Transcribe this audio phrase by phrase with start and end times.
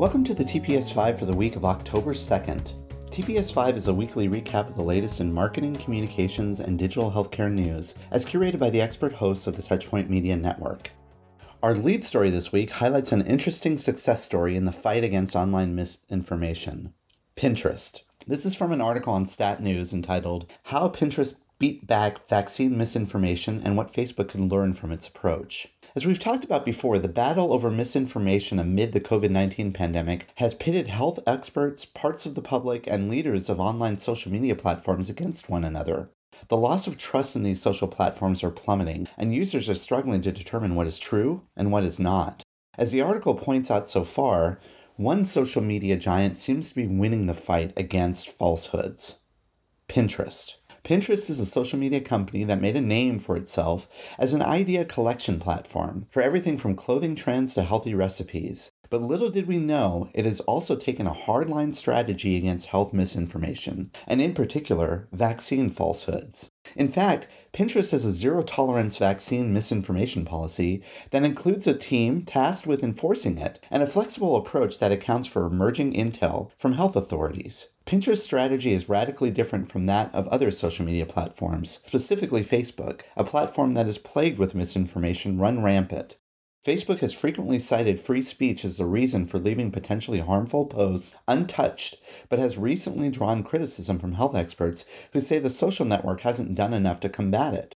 [0.00, 2.72] Welcome to the TPS 5 for the week of October 2nd.
[3.10, 7.52] TPS 5 is a weekly recap of the latest in marketing, communications, and digital healthcare
[7.52, 10.90] news, as curated by the expert hosts of the Touchpoint Media Network.
[11.62, 15.74] Our lead story this week highlights an interesting success story in the fight against online
[15.74, 16.94] misinformation
[17.36, 18.00] Pinterest.
[18.26, 23.60] This is from an article on Stat News entitled How Pinterest Beat Back Vaccine Misinformation
[23.62, 25.68] and What Facebook Can Learn from Its Approach.
[25.96, 30.54] As we've talked about before, the battle over misinformation amid the COVID 19 pandemic has
[30.54, 35.50] pitted health experts, parts of the public, and leaders of online social media platforms against
[35.50, 36.10] one another.
[36.46, 40.30] The loss of trust in these social platforms are plummeting, and users are struggling to
[40.30, 42.44] determine what is true and what is not.
[42.78, 44.60] As the article points out so far,
[44.94, 49.18] one social media giant seems to be winning the fight against falsehoods
[49.88, 50.54] Pinterest.
[50.82, 54.84] Pinterest is a social media company that made a name for itself as an idea
[54.84, 58.72] collection platform for everything from clothing trends to healthy recipes.
[58.90, 63.92] But little did we know, it has also taken a hardline strategy against health misinformation,
[64.04, 66.50] and in particular, vaccine falsehoods.
[66.74, 70.82] In fact, Pinterest has a zero tolerance vaccine misinformation policy
[71.12, 75.46] that includes a team tasked with enforcing it and a flexible approach that accounts for
[75.46, 77.68] emerging intel from health authorities.
[77.86, 83.22] Pinterest's strategy is radically different from that of other social media platforms, specifically Facebook, a
[83.22, 86.16] platform that is plagued with misinformation run rampant.
[86.64, 91.96] Facebook has frequently cited free speech as the reason for leaving potentially harmful posts untouched,
[92.28, 96.74] but has recently drawn criticism from health experts who say the social network hasn't done
[96.74, 97.74] enough to combat it.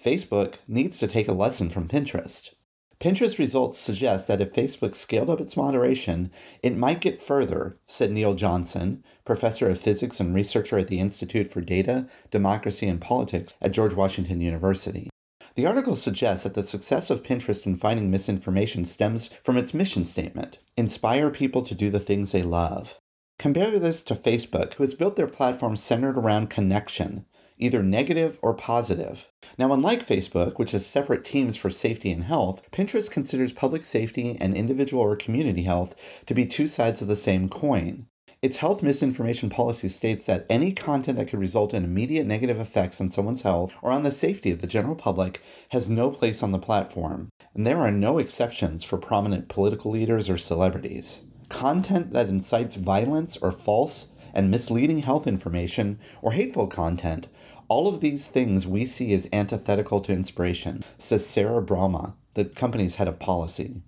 [0.00, 2.54] Facebook needs to take a lesson from Pinterest.
[3.00, 6.30] Pinterest results suggest that if Facebook scaled up its moderation,
[6.62, 11.50] it might get further, said Neil Johnson, professor of physics and researcher at the Institute
[11.50, 15.10] for Data, Democracy, and Politics at George Washington University.
[15.56, 20.04] The article suggests that the success of Pinterest in finding misinformation stems from its mission
[20.04, 23.00] statement inspire people to do the things they love.
[23.38, 27.24] Compare this to Facebook, who has built their platform centered around connection,
[27.58, 29.28] either negative or positive.
[29.58, 34.36] Now, unlike Facebook, which has separate teams for safety and health, Pinterest considers public safety
[34.40, 35.94] and individual or community health
[36.26, 38.06] to be two sides of the same coin.
[38.42, 42.98] Its health misinformation policy states that any content that could result in immediate negative effects
[42.98, 46.50] on someone's health or on the safety of the general public has no place on
[46.50, 51.20] the platform, and there are no exceptions for prominent political leaders or celebrities.
[51.50, 57.26] Content that incites violence or false and misleading health information or hateful content
[57.68, 62.96] all of these things we see as antithetical to inspiration, says Sarah Bromma, the company's
[62.96, 63.82] head of policy.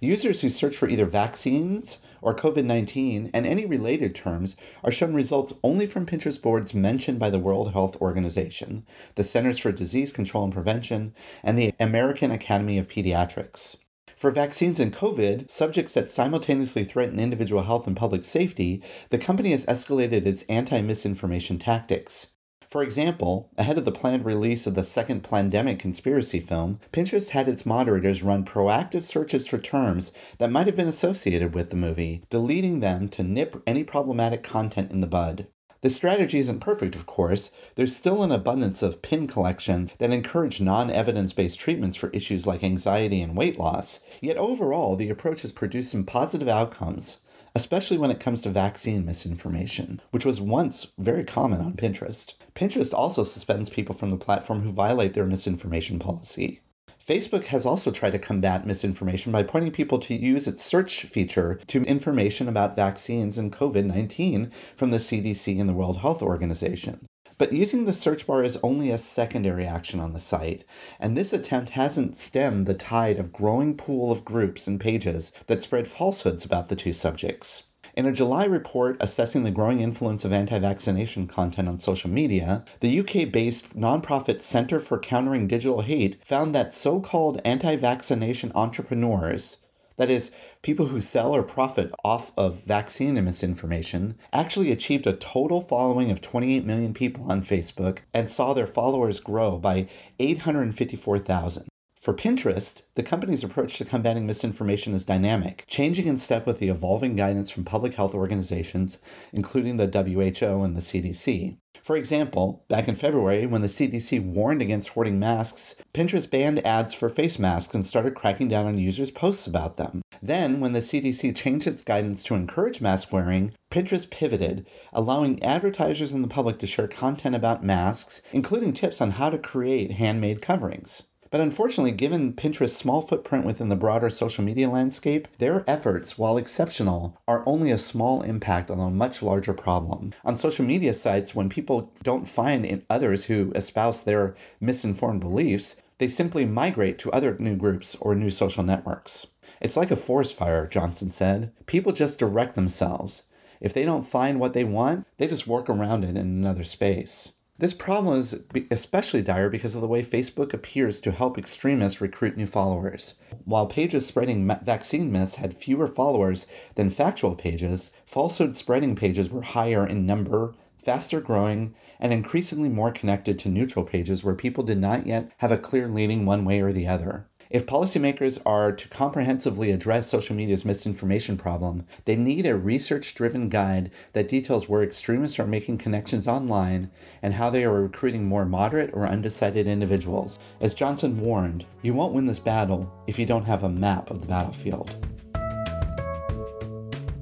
[0.00, 5.14] Users who search for either vaccines or COVID 19 and any related terms are shown
[5.14, 10.12] results only from Pinterest boards mentioned by the World Health Organization, the Centers for Disease
[10.12, 13.76] Control and Prevention, and the American Academy of Pediatrics.
[14.16, 19.52] For vaccines and COVID, subjects that simultaneously threaten individual health and public safety, the company
[19.52, 22.34] has escalated its anti misinformation tactics.
[22.68, 27.48] For example, ahead of the planned release of the second Plandemic conspiracy film, Pinterest had
[27.48, 32.22] its moderators run proactive searches for terms that might have been associated with the movie,
[32.28, 35.46] deleting them to nip any problematic content in the bud.
[35.80, 37.50] The strategy isn't perfect, of course.
[37.76, 42.46] There's still an abundance of pin collections that encourage non evidence based treatments for issues
[42.46, 44.00] like anxiety and weight loss.
[44.20, 47.22] Yet overall, the approach has produced some positive outcomes
[47.54, 52.34] especially when it comes to vaccine misinformation, which was once very common on Pinterest.
[52.58, 56.58] Pinterest also suspends people from the platform who violate their misinformation policy.
[57.00, 61.60] Facebook has also tried to combat misinformation by pointing people to use its search feature
[61.68, 67.06] to information about vaccines and COVID 19 from the CDC and the World Health Organization.
[67.38, 70.64] But using the search bar is only a secondary action on the site,
[70.98, 75.62] and this attempt hasn't stemmed the tide of growing pool of groups and pages that
[75.62, 77.67] spread falsehoods about the two subjects.
[77.98, 82.64] In a July report assessing the growing influence of anti vaccination content on social media,
[82.78, 88.52] the UK based nonprofit Centre for Countering Digital Hate found that so called anti vaccination
[88.54, 89.56] entrepreneurs,
[89.96, 90.30] that is,
[90.62, 96.20] people who sell or profit off of vaccine misinformation, actually achieved a total following of
[96.20, 99.88] 28 million people on Facebook and saw their followers grow by
[100.20, 101.66] 854,000.
[102.00, 106.68] For Pinterest, the company's approach to combating misinformation is dynamic, changing in step with the
[106.68, 108.98] evolving guidance from public health organizations,
[109.32, 111.56] including the WHO and the CDC.
[111.82, 116.94] For example, back in February, when the CDC warned against hoarding masks, Pinterest banned ads
[116.94, 120.02] for face masks and started cracking down on users' posts about them.
[120.22, 126.12] Then, when the CDC changed its guidance to encourage mask wearing, Pinterest pivoted, allowing advertisers
[126.12, 130.40] and the public to share content about masks, including tips on how to create handmade
[130.40, 131.07] coverings.
[131.30, 136.36] But unfortunately, given Pinterest's small footprint within the broader social media landscape, their efforts, while
[136.36, 140.12] exceptional, are only a small impact on a much larger problem.
[140.24, 145.76] On social media sites, when people don't find in others who espouse their misinformed beliefs,
[145.98, 149.26] they simply migrate to other new groups or new social networks.
[149.60, 151.52] It's like a forest fire, Johnson said.
[151.66, 153.24] People just direct themselves.
[153.60, 157.32] If they don't find what they want, they just work around it in another space.
[157.60, 158.40] This problem is
[158.70, 163.16] especially dire because of the way Facebook appears to help extremists recruit new followers.
[163.44, 166.46] While pages spreading vaccine myths had fewer followers
[166.76, 172.92] than factual pages, falsehood spreading pages were higher in number, faster growing, and increasingly more
[172.92, 176.60] connected to neutral pages where people did not yet have a clear leaning one way
[176.60, 177.26] or the other.
[177.50, 183.48] If policymakers are to comprehensively address social media's misinformation problem, they need a research driven
[183.48, 186.90] guide that details where extremists are making connections online
[187.22, 190.38] and how they are recruiting more moderate or undecided individuals.
[190.60, 194.20] As Johnson warned, you won't win this battle if you don't have a map of
[194.20, 194.94] the battlefield.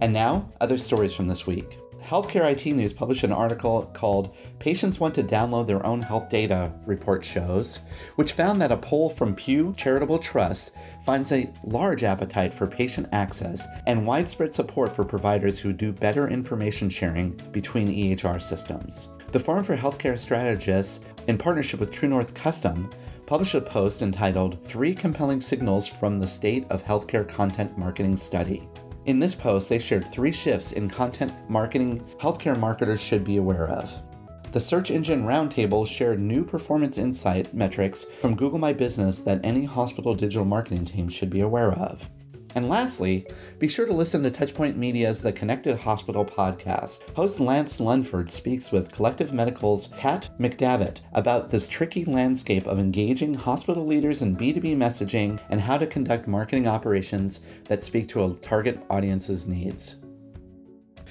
[0.01, 1.79] And now, other stories from this week.
[2.07, 6.73] Healthcare IT News published an article called Patients Want to Download Their Own Health Data,
[6.87, 7.81] report shows,
[8.15, 13.09] which found that a poll from Pew Charitable Trust finds a large appetite for patient
[13.11, 19.09] access and widespread support for providers who do better information sharing between EHR systems.
[19.33, 22.89] The Forum for Healthcare Strategists, in partnership with True North Custom,
[23.27, 28.69] published a post entitled Three Compelling Signals from the State of Healthcare Content Marketing Study.
[29.07, 33.69] In this post, they shared three shifts in content marketing healthcare marketers should be aware
[33.69, 34.03] of.
[34.51, 39.65] The Search Engine Roundtable shared new performance insight metrics from Google My Business that any
[39.65, 42.11] hospital digital marketing team should be aware of.
[42.57, 43.27] And lastly,
[43.59, 47.15] be sure to listen to Touchpoint Media's The Connected Hospital podcast.
[47.15, 53.35] Host Lance Lunford speaks with Collective Medical's Kat McDavitt about this tricky landscape of engaging
[53.35, 58.35] hospital leaders in B2B messaging and how to conduct marketing operations that speak to a
[58.37, 59.97] target audience's needs.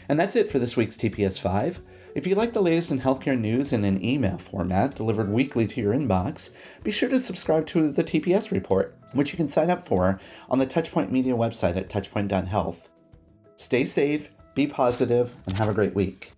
[0.09, 1.79] And that's it for this week's TPS 5.
[2.15, 5.81] If you like the latest in healthcare news in an email format delivered weekly to
[5.81, 6.51] your inbox,
[6.81, 10.17] be sure to subscribe to the TPS report, which you can sign up for
[10.49, 12.89] on the Touchpoint Media website at touchpoint.health.
[13.57, 16.34] Stay safe, be positive, and have a great week.